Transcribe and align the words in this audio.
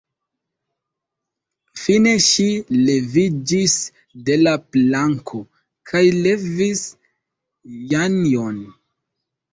Fine 1.81 2.13
ŝi 2.27 2.45
leviĝis 2.87 3.75
de 4.31 4.39
la 4.47 4.55
planko 4.77 5.43
kaj 5.93 6.03
levis 6.27 6.83
Janjon. 7.95 8.59